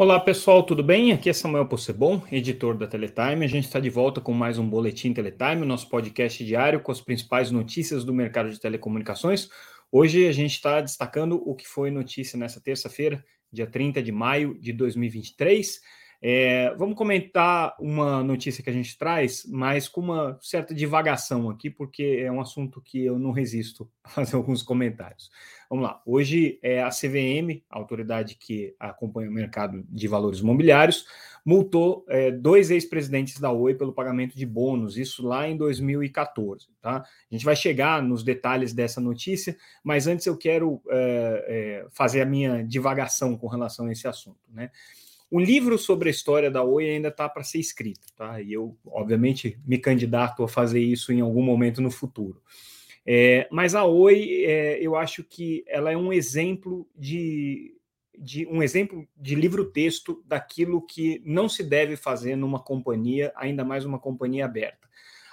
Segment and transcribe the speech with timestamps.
[0.00, 1.10] Olá pessoal, tudo bem?
[1.10, 3.44] Aqui é Samuel Possebon, editor da Teletime.
[3.44, 7.00] A gente está de volta com mais um Boletim Teletime, nosso podcast diário com as
[7.00, 9.48] principais notícias do mercado de telecomunicações.
[9.90, 14.56] Hoje a gente está destacando o que foi notícia nessa terça-feira, dia 30 de maio
[14.60, 15.80] de 2023.
[16.20, 21.70] É, vamos comentar uma notícia que a gente traz, mas com uma certa divagação aqui,
[21.70, 25.30] porque é um assunto que eu não resisto a fazer alguns comentários.
[25.70, 26.02] Vamos lá.
[26.04, 31.06] Hoje é a CVM, a autoridade que acompanha o mercado de valores imobiliários,
[31.44, 36.68] multou é, dois ex-presidentes da Oi pelo pagamento de bônus, isso lá em 2014.
[36.80, 36.96] Tá?
[36.96, 42.22] A gente vai chegar nos detalhes dessa notícia, mas antes eu quero é, é, fazer
[42.22, 44.40] a minha divagação com relação a esse assunto.
[44.52, 44.70] Né?
[45.30, 48.40] Um livro sobre a história da Oi ainda está para ser escrito, tá?
[48.40, 52.42] E eu, obviamente, me candidato a fazer isso em algum momento no futuro.
[53.06, 57.74] É, mas a Oi, é, eu acho que ela é um exemplo de,
[58.18, 63.84] de um exemplo de livro-texto daquilo que não se deve fazer numa companhia, ainda mais
[63.84, 64.88] uma companhia aberta.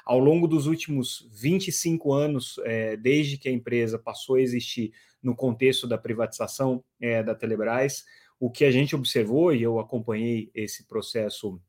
[0.05, 4.91] Ao longo dos últimos 25 anos, é, desde que a empresa passou a existir
[5.23, 8.05] no contexto da privatização é, da Telebrás,
[8.39, 11.59] o que a gente observou, e eu acompanhei esse processo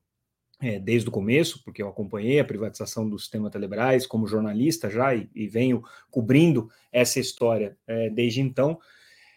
[0.60, 5.14] é, desde o começo, porque eu acompanhei a privatização do sistema Telebrás como jornalista já
[5.14, 8.78] e, e venho cobrindo essa história é, desde então,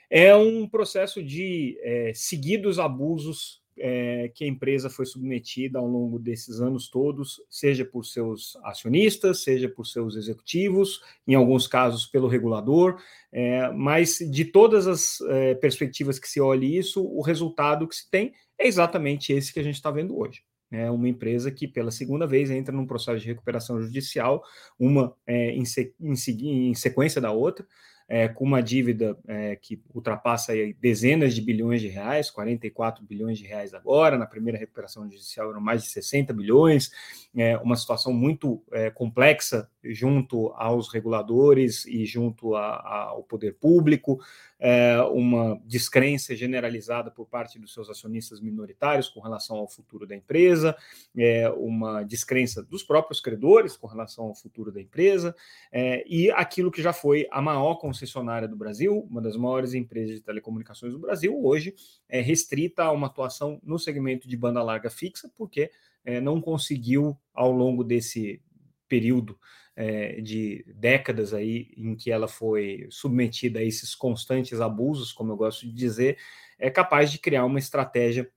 [0.10, 6.20] é um processo de é, seguidos abusos é, que a empresa foi submetida ao longo
[6.20, 12.28] desses anos todos, seja por seus acionistas, seja por seus executivos, em alguns casos pelo
[12.28, 17.96] regulador, é, mas de todas as é, perspectivas que se olhe isso, o resultado que
[17.96, 20.44] se tem é exatamente esse que a gente está vendo hoje.
[20.72, 24.44] É uma empresa que, pela segunda vez, entra num processo de recuperação judicial,
[24.78, 27.66] uma é, em, se, em, em sequência da outra,
[28.10, 33.46] é, com uma dívida é, que ultrapassa dezenas de bilhões de reais, 44 bilhões de
[33.46, 36.92] reais agora, na primeira recuperação judicial eram mais de 60 bilhões,
[37.38, 43.56] é, uma situação muito é, complexa junto aos reguladores e junto a, a, ao poder
[43.56, 44.20] público,
[44.60, 50.16] é, uma descrença generalizada por parte dos seus acionistas minoritários com relação ao futuro da
[50.16, 50.76] empresa,
[51.18, 55.36] é, uma descrença dos próprios credores com relação ao futuro da empresa,
[55.72, 60.16] é, e aquilo que já foi a maior concessionária do Brasil, uma das maiores empresas
[60.16, 61.74] de telecomunicações do Brasil, hoje
[62.10, 65.72] é restrita a uma atuação no segmento de banda larga fixa, porque
[66.04, 68.42] é, não conseguiu, ao longo desse
[68.90, 69.40] período
[69.76, 75.38] é, de décadas aí em que ela foi submetida a esses constantes abusos, como eu
[75.38, 76.18] gosto de dizer,
[76.60, 78.30] é capaz de criar uma estratégia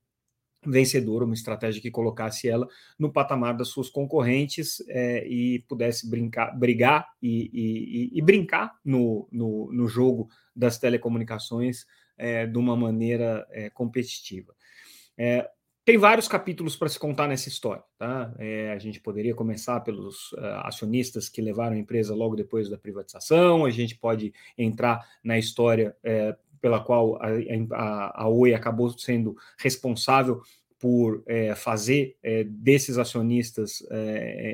[0.65, 2.65] vencedora, uma estratégia que colocasse ela
[2.97, 9.27] no patamar das suas concorrentes é, e pudesse brincar, brigar e, e, e brincar no,
[9.29, 11.85] no, no, jogo das telecomunicações
[12.17, 14.55] é, de uma maneira competitiva.
[15.85, 17.83] Tem vários capítulos para se contar nessa história.
[17.97, 18.33] Tá?
[18.39, 22.77] É, a gente poderia começar pelos uh, acionistas que levaram a empresa logo depois da
[22.77, 27.27] privatização, a gente pode entrar na história é, pela qual a,
[27.73, 30.41] a, a, Oi acabou sendo responsável
[30.79, 33.81] por é, fazer desses acionistas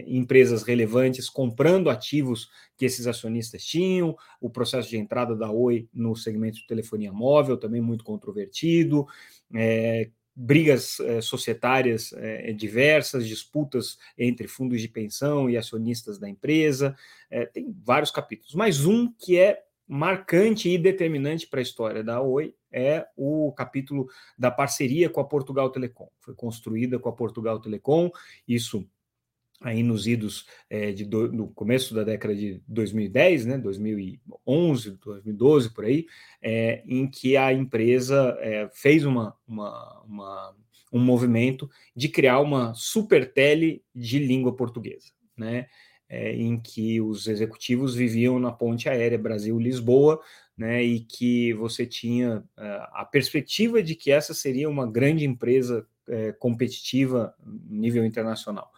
[0.06, 6.16] empresas relevantes, comprando ativos que esses acionistas tinham, o processo de entrada da Oi no
[6.16, 9.08] segmento de telefonia móvel, também muito controvertido,
[9.56, 10.12] é,
[10.42, 16.96] brigas eh, societárias eh, diversas, disputas entre fundos de pensão e acionistas da empresa,
[17.30, 22.22] eh, tem vários capítulos, mas um que é marcante e determinante para a história da
[22.22, 24.08] Oi é o capítulo
[24.38, 26.08] da parceria com a Portugal Telecom.
[26.22, 28.10] Foi construída com a Portugal Telecom,
[28.48, 28.88] isso
[29.62, 35.74] aí nos idos é, de do, no começo da década de 2010, né, 2011, 2012
[35.74, 36.06] por aí,
[36.42, 40.56] é, em que a empresa é, fez uma, uma, uma,
[40.94, 45.68] um movimento de criar uma super tele de língua portuguesa, né,
[46.12, 50.20] em que os executivos viviam na ponte aérea Brasil-Lisboa,
[50.58, 55.86] né, e que você tinha a perspectiva de que essa seria uma grande empresa
[56.40, 57.36] competitiva
[57.70, 58.72] nível internacional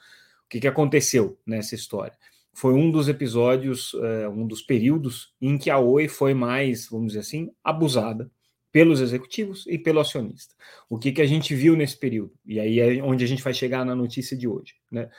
[0.51, 2.13] que, que aconteceu nessa história?
[2.53, 7.07] Foi um dos episódios, uh, um dos períodos em que a Oi foi mais, vamos
[7.07, 8.29] dizer assim, abusada
[8.69, 10.53] pelos executivos e pelo acionista.
[10.89, 12.33] O que, que a gente viu nesse período?
[12.45, 14.75] E aí é onde a gente vai chegar na notícia de hoje.
[14.91, 15.09] Né?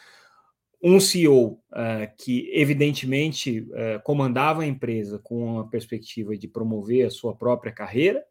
[0.83, 7.07] Um CEO uh, eh, que, evidentemente, uh, comandava a empresa com a perspectiva de promover
[7.07, 8.23] a sua própria carreira,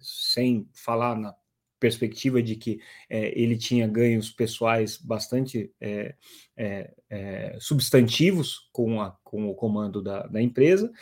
[0.00, 1.32] sem falar na
[1.82, 2.80] perspectiva de que
[3.10, 6.14] é, ele tinha ganhos pessoais bastante é,
[6.56, 10.92] é, é, substantivos com, a, com o comando da, da empresa,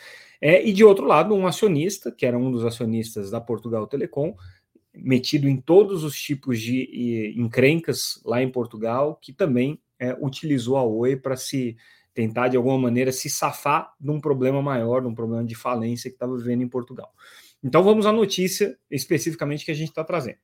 [0.41, 4.35] é, e de outro lado, um acionista, que era um dos acionistas da Portugal Telecom,
[4.91, 10.83] metido em todos os tipos de encrencas lá em Portugal, que também é, utilizou a
[10.83, 11.77] Oi para se
[12.11, 16.09] tentar, de alguma maneira, se safar de um problema maior, de um problema de falência
[16.09, 17.13] que estava vivendo em Portugal.
[17.63, 20.39] Então vamos à notícia especificamente que a gente está trazendo.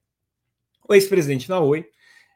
[0.87, 1.85] O ex-presidente da Oi,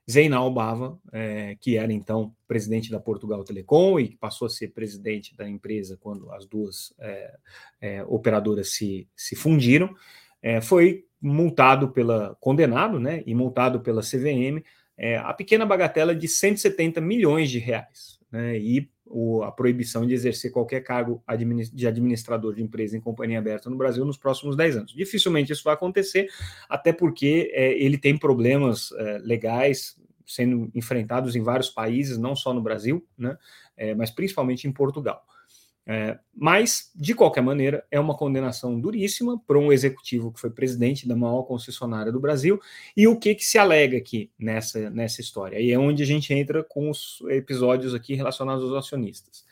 [0.10, 4.70] Zeinal Bava, é, que era então presidente da Portugal Telecom e que passou a ser
[4.70, 7.36] presidente da empresa quando as duas é,
[7.80, 9.96] é, operadoras se, se fundiram,
[10.42, 14.62] é, foi multado pela condenado, né, e multado pela CVM
[14.98, 20.14] é, a pequena bagatela de 170 milhões de reais, né, e o, a proibição de
[20.14, 21.24] exercer qualquer cargo
[21.74, 24.94] de administrador de empresa em companhia aberta no Brasil nos próximos 10 anos.
[24.94, 26.30] Dificilmente isso vai acontecer,
[26.70, 32.54] até porque é, ele tem problemas é, legais sendo enfrentados em vários países, não só
[32.54, 33.38] no Brasil, né,
[33.76, 35.26] é, mas principalmente em Portugal.
[35.86, 41.08] É, mas, de qualquer maneira, é uma condenação duríssima para um executivo que foi presidente
[41.08, 42.60] da maior concessionária do Brasil.
[42.96, 45.60] E o que, que se alega aqui nessa, nessa história?
[45.60, 49.44] E é onde a gente entra com os episódios aqui relacionados aos acionistas.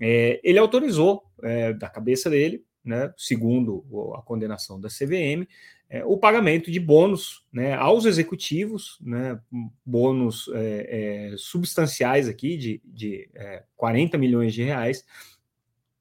[0.00, 3.84] É, ele autorizou, é, da cabeça dele, né, segundo
[4.16, 5.46] a condenação da CVM,
[5.88, 9.38] é, o pagamento de bônus né, aos executivos, né,
[9.84, 13.28] bônus é, é, substanciais aqui de, de
[13.76, 15.04] 40 milhões de reais,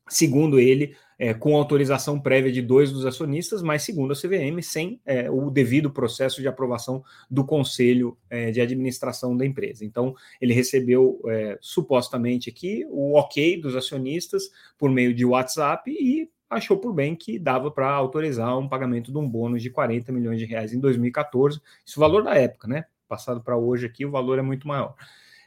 [0.07, 5.00] segundo ele, é, com autorização prévia de dois dos acionistas, mas segundo a CVM, sem
[5.05, 9.85] é, o devido processo de aprovação do conselho é, de administração da empresa.
[9.85, 16.29] Então, ele recebeu é, supostamente aqui o ok dos acionistas por meio de WhatsApp e
[16.50, 20.39] achou por bem que dava para autorizar um pagamento de um bônus de 40 milhões
[20.39, 21.61] de reais em 2014.
[21.85, 22.85] Isso o valor da época, né?
[23.07, 24.95] Passado para hoje aqui, o valor é muito maior.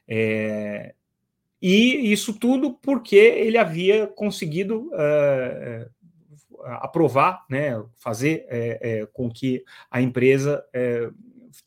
[0.09, 0.95] É,
[1.61, 5.91] e isso tudo porque ele havia conseguido uh,
[6.65, 10.65] aprovar, né, fazer é, com que a empresa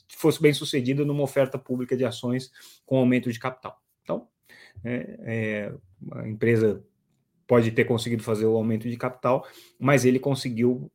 [0.09, 2.51] fosse bem sucedida numa oferta pública de ações
[2.85, 3.81] com aumento de capital.
[4.03, 4.27] Então,
[6.11, 6.83] a empresa
[7.47, 9.47] pode ter conseguido fazer o aumento de capital,
[9.79, 10.91] mas ele conseguiu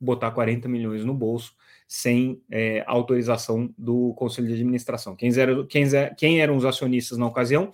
[0.00, 1.54] botar 40 milhões no bolso
[1.86, 2.42] sem
[2.86, 5.14] autorização do Conselho de Administração.
[5.14, 5.30] Quem,
[5.68, 5.84] quem,
[6.16, 7.70] quem eram os acionistas na ocasião?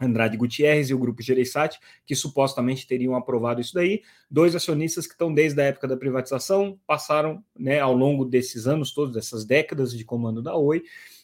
[0.00, 4.02] Andrade Gutierrez e o grupo Gereissati, que supostamente teriam aprovado isso daí.
[4.30, 8.92] Dois acionistas que estão desde a época da privatização, passaram né, ao longo desses anos
[8.92, 10.82] todos, dessas décadas de comando da Oi,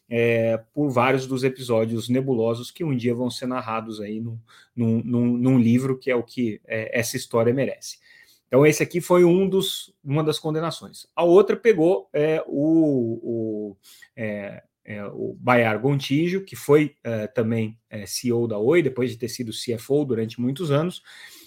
[0.09, 4.39] é, por vários dos episódios nebulosos que um dia vão ser narrados aí num,
[4.75, 7.99] num, num, num livro que é o que é, essa história merece.
[8.47, 11.07] Então, esse aqui foi um dos, uma das condenações.
[11.17, 13.77] A outra pegou é, o, o
[14.15, 19.17] é, é, o Bayar Gontijo, que foi é, também é, CEO da Oi, depois de
[19.17, 21.03] ter sido CFO durante muitos anos.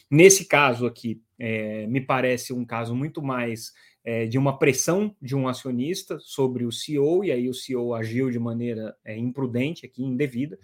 [0.09, 3.73] Nesse caso aqui, é, me parece um caso muito mais
[4.03, 8.29] é, de uma pressão de um acionista sobre o CEO, e aí o CEO agiu
[8.29, 10.57] de maneira é, imprudente, aqui, indevida,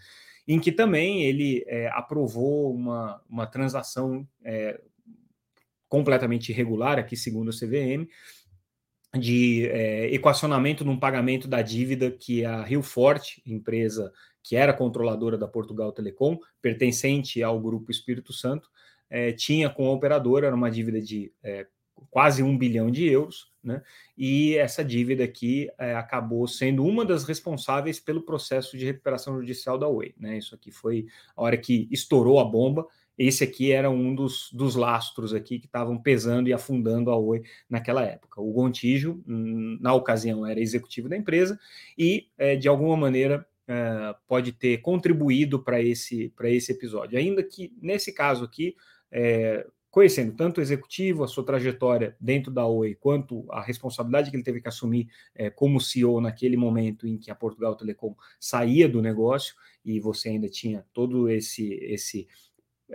[0.48, 1.64] em que também ele
[1.94, 4.28] aprovou uma, uma transação
[5.88, 8.08] completamente irregular, aqui segundo a CVM,
[9.18, 14.12] de é, equacionamento num pagamento da dívida que a Rio Forte, empresa
[14.44, 18.70] que era controladora da Portugal Telecom, pertencente ao Grupo Espírito Santo,
[19.10, 21.68] é, tinha com a operadora, era uma dívida de é,
[22.10, 23.84] quase um bilhão de euros, né?
[24.18, 29.88] E essa dívida aqui acabou sendo uma das responsáveis pelo processo de recuperação judicial da
[29.88, 30.38] Oi, né?
[30.38, 32.88] Isso aqui foi a hora que estourou a bomba
[33.18, 37.44] esse aqui era um dos, dos lastros aqui que estavam pesando e afundando a Oi
[37.70, 38.42] naquela época.
[38.42, 41.60] O Gontijo, hum, na ocasião, era executivo da empresa
[41.98, 47.18] e, é, de alguma maneira, é, pode ter contribuído para esse, esse episódio.
[47.18, 48.76] Ainda que, nesse caso aqui,
[49.12, 54.38] é, conhecendo tanto o executivo, a sua trajetória dentro da Oi, quanto a responsabilidade que
[54.38, 58.88] ele teve que assumir é, como CEO naquele momento em que a Portugal Telecom saía
[58.88, 59.54] do negócio
[59.84, 62.28] e você ainda tinha todo esse esse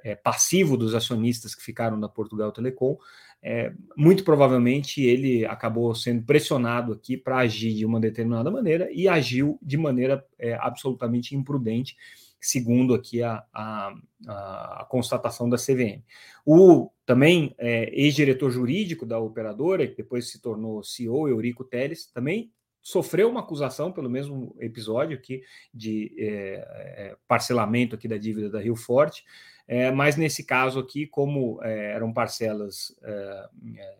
[0.02, 2.96] é, passivo dos acionistas que ficaram na Portugal Telecom,
[3.42, 9.08] é, muito provavelmente ele acabou sendo pressionado aqui para agir de uma determinada maneira e
[9.08, 11.96] agiu de maneira é, absolutamente imprudente,
[12.40, 13.94] segundo aqui a, a,
[14.26, 16.02] a, constatação da CVM.
[16.44, 22.50] O também é, ex-diretor jurídico da operadora, que depois se tornou CEO, Eurico Teles, também
[22.86, 25.42] sofreu uma acusação pelo mesmo episódio aqui
[25.74, 29.24] de é, é, parcelamento aqui da dívida da Rio Forte,
[29.68, 33.96] é, mas nesse caso aqui, como é, eram parcelas é, é,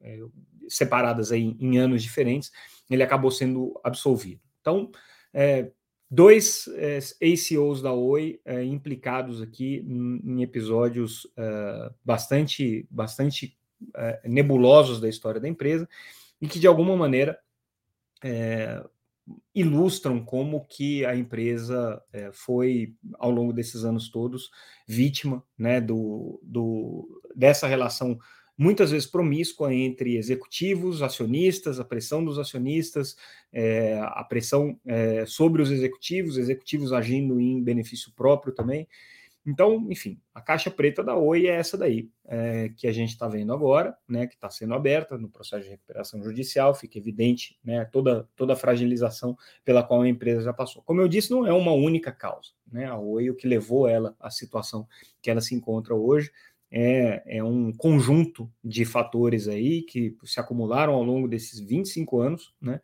[0.00, 0.20] é
[0.68, 2.50] separadas aí em, anos diferentes,
[2.90, 4.40] ele acabou sendo absolvido.
[4.60, 4.90] Então,
[5.32, 5.70] é,
[6.10, 6.68] dois
[7.20, 11.26] ACOs da Oi implicados aqui em, em episódios
[12.04, 13.56] bastante, bastante
[14.24, 15.88] nebulosos da história da empresa
[16.40, 17.38] e que, de alguma maneira,
[18.24, 18.82] é,
[19.54, 24.50] ilustram como que a empresa é, foi, ao longo desses anos todos,
[24.86, 28.18] vítima né, do, do, dessa relação
[28.58, 33.16] muitas vezes promíscua entre executivos, acionistas, a pressão dos acionistas,
[33.52, 38.88] é, a pressão é, sobre os executivos, executivos agindo em benefício próprio também.
[39.46, 43.28] Então, enfim, a caixa preta da Oi é essa daí, é, que a gente está
[43.28, 47.84] vendo agora, né, que está sendo aberta no processo de recuperação judicial, fica evidente né,
[47.84, 50.82] toda, toda a fragilização pela qual a empresa já passou.
[50.82, 52.50] Como eu disse, não é uma única causa.
[52.70, 54.88] Né, a Oi, o que levou ela à situação
[55.22, 56.32] que ela se encontra hoje,
[56.68, 62.52] é, é um conjunto de fatores aí que se acumularam ao longo desses 25 anos,
[62.60, 62.80] né,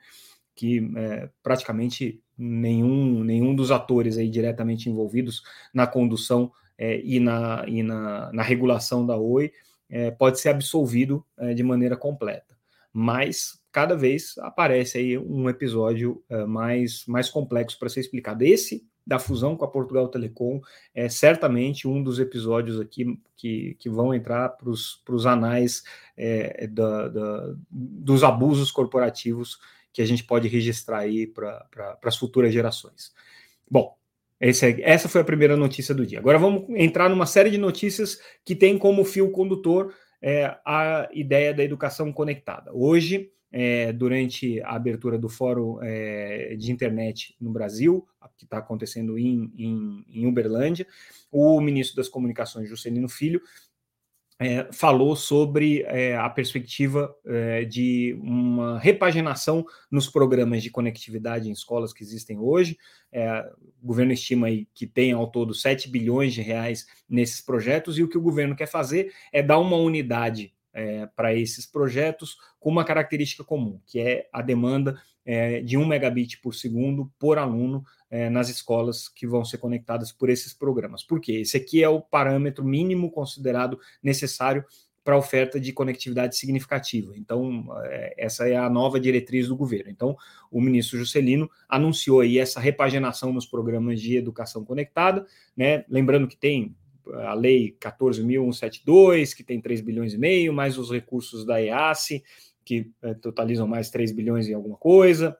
[0.54, 5.42] que é, praticamente nenhum, nenhum dos atores aí diretamente envolvidos
[5.73, 9.52] na condução é, e, na, e na, na, regulação da Oi
[9.88, 12.56] é, pode ser absolvido é, de maneira completa.
[12.92, 18.44] Mas cada vez aparece aí um episódio é, mais, mais complexo para ser explicado.
[18.44, 20.61] Esse da fusão com a Portugal Telecom
[20.94, 25.82] é certamente um dos episódios aqui que, que vão entrar para os anais
[26.16, 29.59] é, da, da, dos abusos corporativos
[29.92, 33.12] que a gente pode registrar aí para as futuras gerações.
[33.70, 33.96] Bom,
[34.40, 36.18] esse, essa foi a primeira notícia do dia.
[36.18, 41.54] Agora vamos entrar numa série de notícias que tem como fio condutor é, a ideia
[41.54, 42.70] da educação conectada.
[42.75, 48.06] Hoje, é, durante a abertura do Fórum é, de Internet no Brasil,
[48.37, 50.87] que está acontecendo em, em, em Uberlândia,
[51.30, 53.42] o ministro das Comunicações, Juscelino Filho,
[54.42, 61.52] é, falou sobre é, a perspectiva é, de uma repaginação nos programas de conectividade em
[61.52, 62.76] escolas que existem hoje.
[63.12, 63.49] É,
[63.82, 68.08] o governo estima que tem ao todo 7 bilhões de reais nesses projetos, e o
[68.08, 72.84] que o governo quer fazer é dar uma unidade é, para esses projetos com uma
[72.84, 78.28] característica comum, que é a demanda é, de 1 megabit por segundo por aluno é,
[78.28, 81.02] nas escolas que vão ser conectadas por esses programas.
[81.02, 81.33] Por quê?
[81.37, 84.62] Esse aqui é o parâmetro mínimo considerado necessário
[85.02, 87.16] para a oferta de conectividade significativa.
[87.16, 89.90] Então, é, essa é a nova diretriz do governo.
[89.90, 90.14] Então,
[90.50, 95.26] o ministro Juscelino anunciou aí essa repaginação nos programas de educação conectada,
[95.57, 95.83] né?
[95.88, 96.76] Lembrando que tem
[97.25, 102.23] a lei 14.172, que tem 3 bilhões e meio, mais os recursos da EASE,
[102.62, 105.37] que é, totalizam mais 3 bilhões e alguma coisa,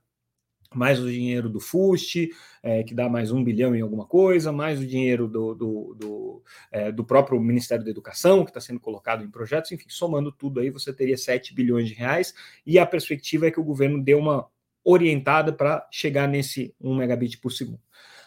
[0.75, 2.31] mais o dinheiro do FUST,
[2.62, 6.43] é, que dá mais um bilhão em alguma coisa, mais o dinheiro do, do, do,
[6.71, 10.61] é, do próprio Ministério da Educação, que está sendo colocado em projetos, enfim, somando tudo
[10.61, 12.35] aí, você teria 7 bilhões de reais,
[12.67, 14.47] e a perspectiva é que o governo dê uma
[14.85, 17.81] orientada para chegar nesse 1 megabit por segundo.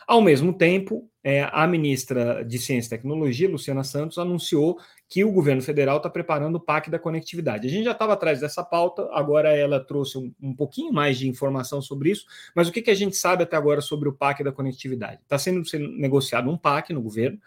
[0.08, 5.32] Ao mesmo tempo, é, a ministra de Ciência e Tecnologia, Luciana Santos, anunciou que o
[5.32, 7.68] governo federal está preparando o PAC da conectividade.
[7.68, 11.28] A gente já estava atrás dessa pauta, agora ela trouxe um, um, pouquinho mais de
[11.28, 14.44] informação sobre isso, mas o que, que a gente sabe até agora sobre o PAC
[14.44, 15.22] da conectividade?
[15.22, 17.40] Está sendo, sendo negociado um PAC no governo.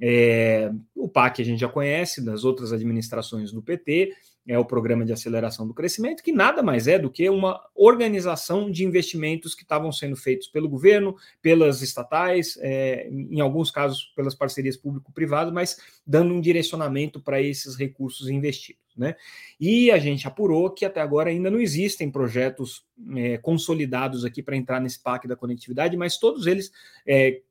[0.00, 4.12] É, o PAC a gente já conhece das outras administrações do PT,
[4.46, 8.70] é o Programa de Aceleração do Crescimento, que nada mais é do que uma organização
[8.70, 14.34] de investimentos que estavam sendo feitos pelo governo, pelas estatais, é, em alguns casos pelas
[14.34, 18.86] parcerias público-privadas, mas dando um direcionamento para esses recursos investidos.
[18.96, 19.14] Né?
[19.60, 22.82] E a gente apurou que até agora ainda não existem projetos
[23.14, 26.72] é, consolidados aqui para entrar nesse PAC da conectividade, mas todos eles
[27.06, 27.42] é,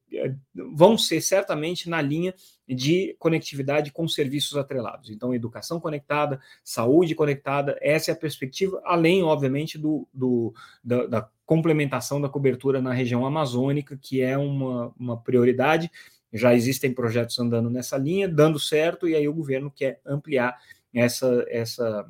[0.73, 2.33] vão ser certamente na linha
[2.67, 5.09] de conectividade com serviços atrelados.
[5.09, 11.29] Então, educação conectada, saúde conectada, essa é a perspectiva, além, obviamente, do, do da, da,
[11.45, 15.91] complementação da cobertura na região amazônica, que é uma, uma prioridade.
[16.33, 20.57] Já existem projetos andando nessa linha, dando certo, e aí o governo quer ampliar
[20.91, 22.05] essa, essa,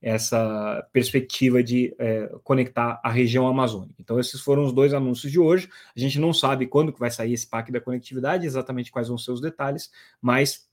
[0.00, 3.94] essa perspectiva de é, conectar a região amazônica.
[3.98, 5.68] Então, esses foram os dois anúncios de hoje.
[5.96, 9.18] A gente não sabe quando que vai sair esse PAC da conectividade, exatamente quais vão
[9.18, 9.90] ser os detalhes,
[10.20, 10.68] mas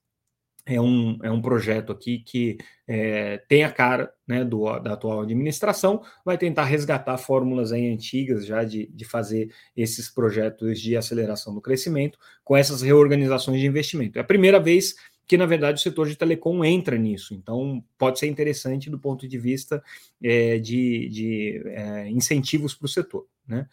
[0.66, 5.22] é um, é um projeto aqui que é, tem a cara né, do, da atual
[5.22, 11.54] administração, vai tentar resgatar fórmulas aí antigas já de, de fazer esses projetos de aceleração
[11.54, 14.18] do crescimento com essas reorganizações de investimento.
[14.18, 14.96] É a primeira vez
[15.28, 17.34] que na verdade o setor de telecom entra nisso.
[17.34, 19.84] Então, pode ser interessante do ponto de vista
[20.22, 23.26] é, de, de é, incentivos para o setor.
[23.48, 23.68] Né?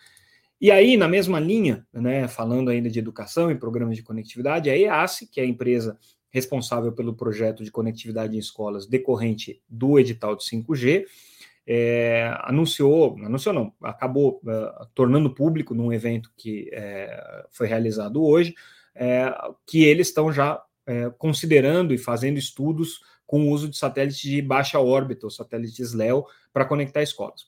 [0.60, 4.78] E aí, na mesma linha, né, falando ainda de educação e programas de conectividade, a
[4.78, 5.98] EASE, que é a empresa
[6.30, 11.04] responsável pelo projeto de conectividade em escolas decorrente do edital de 5G,
[11.66, 18.54] é, anunciou, anunciou não, acabou uh, tornando público num evento que é, foi realizado hoje,
[18.94, 19.32] é,
[19.66, 24.42] que eles estão já é, considerando e fazendo estudos com o uso de satélites de
[24.42, 27.46] baixa órbita, os satélites LEO, para conectar escolas.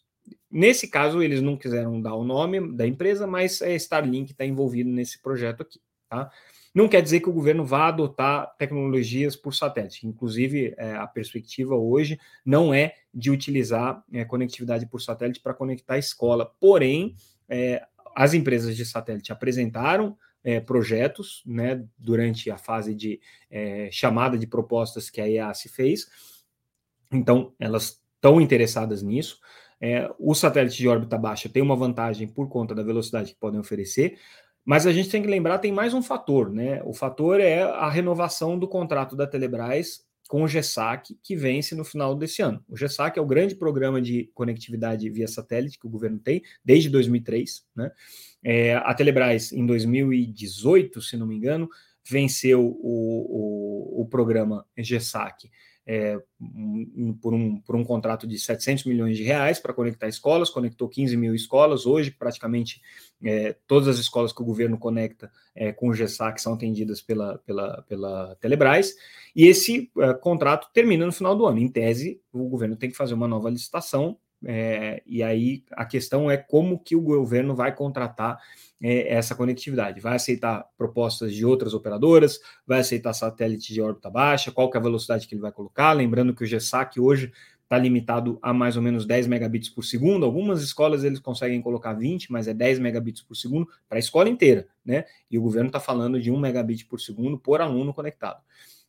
[0.50, 4.88] Nesse caso, eles não quiseram dar o nome da empresa, mas é Starlink está envolvido
[4.88, 5.80] nesse projeto aqui.
[6.08, 6.30] Tá?
[6.74, 10.06] Não quer dizer que o governo vá adotar tecnologias por satélite.
[10.06, 15.94] Inclusive, é, a perspectiva hoje não é de utilizar é, conectividade por satélite para conectar
[15.94, 16.50] a escola.
[16.58, 17.14] Porém,
[17.48, 23.18] é, as empresas de satélite apresentaram é, projetos né, durante a fase de
[23.50, 26.06] é, chamada de propostas que a EAS fez.
[27.10, 29.40] Então, elas estão interessadas nisso.
[29.80, 33.58] É, o satélite de órbita baixa tem uma vantagem por conta da velocidade que podem
[33.58, 34.18] oferecer,
[34.64, 36.82] mas a gente tem que lembrar, tem mais um fator, né?
[36.84, 41.84] O fator é a renovação do contrato da Telebrás com o GESAC, que vence no
[41.84, 42.64] final desse ano.
[42.68, 46.88] O GESAC é o grande programa de conectividade via satélite que o governo tem desde
[46.88, 47.90] 2003, né?
[48.42, 51.68] É, a Telebrás, em 2018, se não me engano,
[52.06, 55.50] venceu o, o, o programa GESAC
[55.86, 60.50] é, um, por, um, por um contrato de 700 milhões de reais para conectar escolas,
[60.50, 61.84] conectou 15 mil escolas.
[61.84, 62.80] Hoje, praticamente
[63.22, 67.38] é, todas as escolas que o governo conecta é, com o GESAC são atendidas pela,
[67.38, 68.94] pela, pela Telebrás,
[69.36, 71.58] e esse é, contrato termina no final do ano.
[71.58, 76.30] Em tese, o governo tem que fazer uma nova licitação é, e aí a questão
[76.30, 78.38] é como que o governo vai contratar
[78.80, 80.00] é, essa conectividade.
[80.00, 84.80] Vai aceitar propostas de outras operadoras, vai aceitar satélite de órbita baixa, qual que é
[84.80, 85.92] a velocidade que ele vai colocar.
[85.92, 87.32] Lembrando que o GSAC hoje
[87.62, 90.24] está limitado a mais ou menos 10 megabits por segundo.
[90.24, 94.28] Algumas escolas eles conseguem colocar 20, mas é 10 megabits por segundo para a escola
[94.28, 95.04] inteira, né?
[95.30, 98.42] E o governo está falando de 1 megabit por segundo por aluno conectado.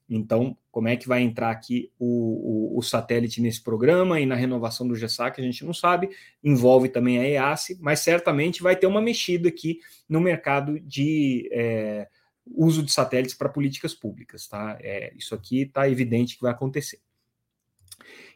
[0.10, 4.36] Então, como é que vai entrar aqui o, o, o, satélite nesse programa e na
[4.36, 6.10] renovação do GESAC, a gente não sabe,
[6.44, 12.08] envolve também a EAS, mas certamente vai ter uma mexida aqui no mercado de é,
[12.46, 14.78] uso de satélites para políticas públicas, tá?
[14.80, 17.00] É, isso aqui está evidente que vai acontecer.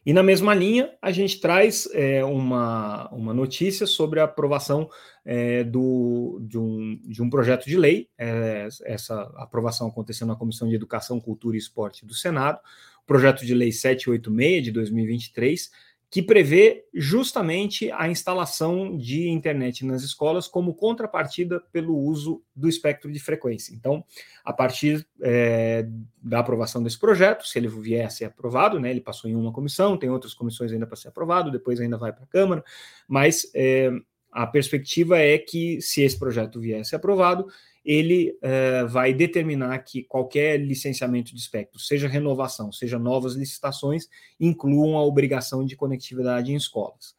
[0.05, 4.89] E na mesma linha, a gente traz é, uma, uma notícia sobre a aprovação
[5.25, 8.09] é, do, de, um, de um projeto de lei.
[8.17, 12.59] É, essa aprovação aconteceu na Comissão de Educação, Cultura e Esporte do Senado.
[13.05, 15.71] Projeto de Lei 786 de 2023
[16.09, 23.11] que prevê justamente a instalação de internet nas escolas como contrapartida pelo uso do espectro
[23.11, 23.73] de frequência.
[23.75, 24.03] Então,
[24.43, 25.87] a partir é,
[26.21, 29.53] da aprovação desse projeto, se ele vier a ser aprovado, né, ele passou em uma
[29.53, 32.63] comissão, tem outras comissões ainda para ser aprovado, depois ainda vai para a Câmara,
[33.07, 33.91] mas é,
[34.31, 37.47] a perspectiva é que, se esse projeto vier a ser aprovado,
[37.89, 44.07] ele uh, vai determinar que qualquer licenciamento de espectro, seja renovação, seja novas licitações,
[44.39, 47.15] incluam a obrigação de conectividade em escolas.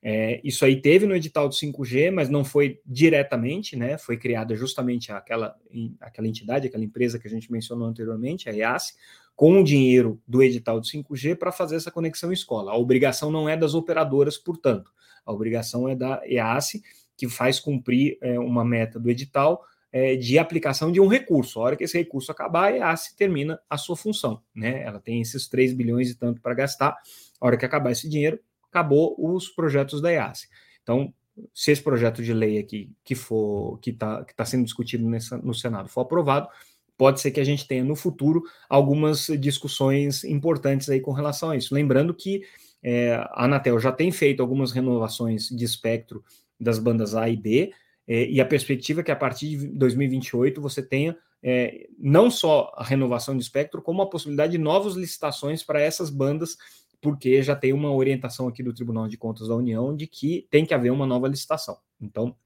[0.00, 3.98] É, isso aí teve no edital do 5G, mas não foi diretamente, né?
[3.98, 5.56] Foi criada justamente aquela,
[6.00, 8.94] aquela entidade, aquela empresa que a gente mencionou anteriormente, a EAS,
[9.34, 12.70] com o dinheiro do edital do 5G para fazer essa conexão em escola.
[12.70, 14.88] A obrigação não é das operadoras, portanto,
[15.26, 16.80] a obrigação é da EAS,
[17.16, 21.60] que faz cumprir é, uma meta do edital é, de aplicação de um recurso.
[21.60, 24.42] A hora que esse recurso acabar, a EASE termina a sua função.
[24.54, 24.82] Né?
[24.82, 26.96] Ela tem esses 3 bilhões e tanto para gastar.
[27.40, 30.48] A hora que acabar esse dinheiro, acabou os projetos da EASE.
[30.82, 31.12] Então,
[31.54, 35.38] se esse projeto de lei aqui que for que está que tá sendo discutido nessa,
[35.38, 36.48] no Senado for aprovado,
[36.96, 41.56] pode ser que a gente tenha no futuro algumas discussões importantes aí com relação a
[41.56, 41.74] isso.
[41.74, 42.42] Lembrando que
[42.82, 46.22] é, a Anatel já tem feito algumas renovações de espectro
[46.60, 47.72] das bandas A e B,
[48.06, 52.72] é, e a perspectiva é que a partir de 2028 você tenha é, não só
[52.76, 56.56] a renovação de espectro, como a possibilidade de novas licitações para essas bandas,
[57.00, 60.64] porque já tem uma orientação aqui do Tribunal de Contas da União de que tem
[60.64, 61.76] que haver uma nova licitação.
[62.00, 62.36] Então,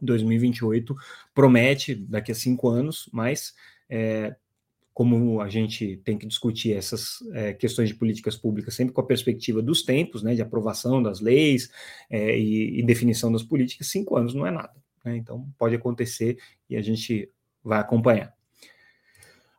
[0.00, 0.94] 2028
[1.34, 3.54] promete daqui a cinco anos, mas
[3.88, 4.34] é,
[4.94, 9.06] como a gente tem que discutir essas é, questões de políticas públicas sempre com a
[9.06, 11.70] perspectiva dos tempos, né, de aprovação das leis
[12.10, 14.74] é, e, e, definição das políticas, cinco anos não é nada.
[15.04, 15.16] Né?
[15.16, 16.36] Então, pode acontecer
[16.68, 17.30] e a gente
[17.64, 18.34] vai acompanhar.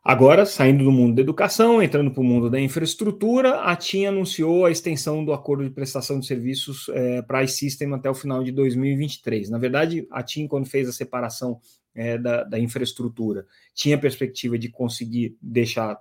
[0.04, 4.66] Agora, saindo do mundo da educação, entrando para o mundo da infraestrutura, a TIM anunciou
[4.66, 8.44] a extensão do acordo de prestação de serviços é, para a iSystem até o final
[8.44, 9.48] de 2023.
[9.48, 11.58] Na verdade, a TIM, quando fez a separação
[11.94, 16.00] é, da, da, infraestrutura, tinha a perspectiva de conseguir deixar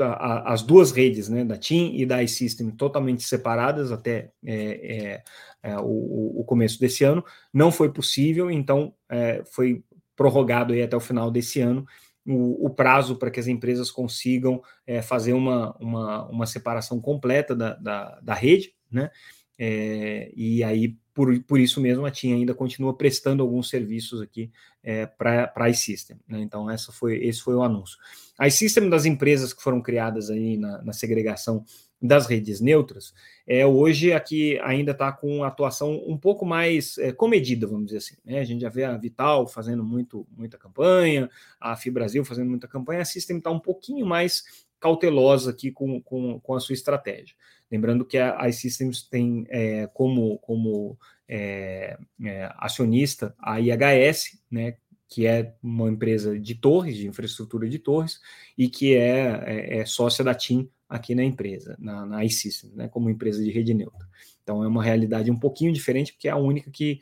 [0.00, 5.22] a, as duas redes, né, da TIM e da iSystem, totalmente separadas até é, é,
[5.62, 7.24] é, o, o, começo desse ano.
[7.52, 9.84] Não foi possível, então é, foi
[10.16, 11.86] prorrogado aí até o final desse ano
[12.26, 17.54] o, o prazo para que as empresas consigam é, fazer uma, uma, uma, separação completa
[17.54, 19.10] da, da, da rede, né?
[19.64, 24.50] É, e aí, por, por isso mesmo, a TIM ainda continua prestando alguns serviços aqui
[24.82, 26.16] é, para a iSystem.
[26.26, 26.40] Né?
[26.40, 27.96] Então, essa foi, esse foi o anúncio.
[28.36, 31.64] A iSystem das empresas que foram criadas aí na, na segregação
[32.02, 33.14] das redes neutras,
[33.46, 38.16] é hoje aqui ainda está com atuação um pouco mais é, comedida, vamos dizer assim.
[38.24, 38.40] Né?
[38.40, 43.02] A gente já vê a Vital fazendo muito, muita campanha, a Fibrasil fazendo muita campanha,
[43.02, 44.42] a System está um pouquinho mais
[44.80, 47.36] cautelosa aqui com, com, com a sua estratégia.
[47.72, 54.76] Lembrando que a iSystems tem é, como, como é, é, acionista a IHS, né,
[55.08, 58.20] que é uma empresa de torres, de infraestrutura de torres,
[58.58, 62.88] e que é, é, é sócia da TIM aqui na empresa, na, na iSystems, né,
[62.88, 64.06] como empresa de rede neutra.
[64.42, 67.00] Então é uma realidade um pouquinho diferente, porque é a única que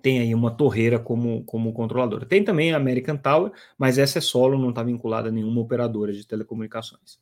[0.00, 2.24] tem aí uma torreira como, como controladora.
[2.24, 6.14] Tem também a American Tower, mas essa é solo, não está vinculada a nenhuma operadora
[6.14, 7.18] de telecomunicações.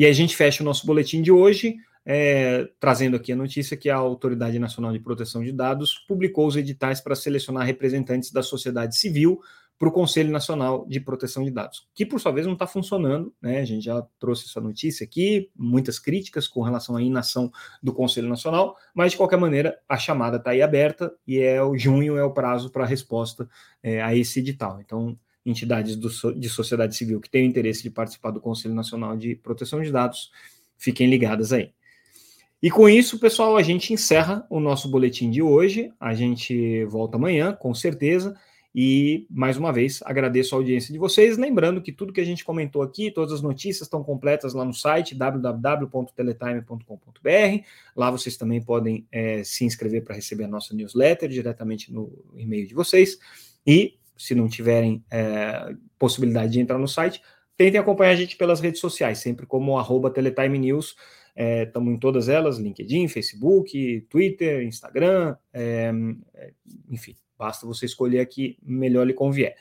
[0.00, 3.90] E a gente fecha o nosso boletim de hoje, é, trazendo aqui a notícia que
[3.90, 8.96] a Autoridade Nacional de Proteção de Dados publicou os editais para selecionar representantes da sociedade
[8.96, 9.42] civil
[9.78, 13.34] para o Conselho Nacional de Proteção de Dados, que por sua vez não está funcionando,
[13.42, 13.60] né?
[13.60, 18.30] A gente já trouxe essa notícia aqui, muitas críticas com relação à inação do Conselho
[18.30, 22.24] Nacional, mas de qualquer maneira a chamada está aí aberta e é o junho é
[22.24, 23.46] o prazo para a resposta
[23.82, 24.80] é, a esse edital.
[24.80, 29.34] Então, entidades do, de sociedade civil que têm interesse de participar do Conselho Nacional de
[29.36, 30.30] Proteção de Dados,
[30.76, 31.72] fiquem ligadas aí.
[32.62, 35.90] E com isso, pessoal, a gente encerra o nosso boletim de hoje.
[35.98, 38.36] A gente volta amanhã, com certeza.
[38.74, 41.38] E, mais uma vez, agradeço a audiência de vocês.
[41.38, 44.74] Lembrando que tudo que a gente comentou aqui, todas as notícias estão completas lá no
[44.74, 47.64] site www.teletime.com.br.
[47.96, 52.66] Lá vocês também podem é, se inscrever para receber a nossa newsletter diretamente no e-mail
[52.66, 53.18] de vocês.
[53.66, 57.22] E, se não tiverem é, possibilidade de entrar no site,
[57.56, 60.96] tentem acompanhar a gente pelas redes sociais, sempre como arroba Teletime News.
[61.36, 65.90] Estamos é, em todas elas: LinkedIn, Facebook, Twitter, Instagram, é,
[66.90, 69.56] enfim Basta você escolher aqui melhor lhe convier.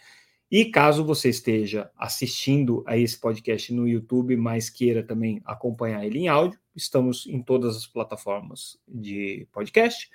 [0.51, 6.19] E caso você esteja assistindo a esse podcast no YouTube, mas queira também acompanhar ele
[6.19, 10.09] em áudio, estamos em todas as plataformas de podcast.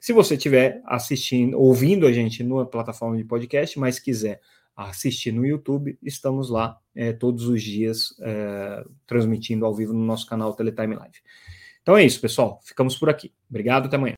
[0.00, 4.40] Se você estiver assistindo, ouvindo a gente numa plataforma de podcast, mas quiser
[4.76, 10.26] assistir no YouTube, estamos lá é, todos os dias é, transmitindo ao vivo no nosso
[10.26, 11.18] canal Teletime Live.
[11.82, 12.60] Então é isso, pessoal.
[12.62, 13.32] Ficamos por aqui.
[13.50, 14.17] Obrigado, até amanhã.